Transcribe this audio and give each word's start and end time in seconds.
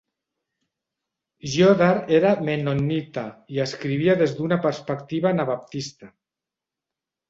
Yoder 1.55 1.91
era 2.21 2.33
mennonita 2.49 3.27
i 3.57 3.63
escrivia 3.69 4.19
des 4.25 4.37
d'una 4.43 4.61
perspectiva 4.69 5.35
anabaptista. 5.37 6.15